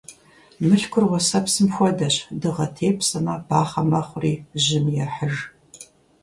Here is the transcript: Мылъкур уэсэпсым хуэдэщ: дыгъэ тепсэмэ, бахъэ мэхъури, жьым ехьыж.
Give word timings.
Мылъкур 0.67 1.03
уэсэпсым 1.07 1.67
хуэдэщ: 1.75 2.15
дыгъэ 2.41 2.67
тепсэмэ, 2.75 3.35
бахъэ 3.47 3.81
мэхъури, 3.89 4.33
жьым 4.63 4.85
ехьыж. 5.05 5.35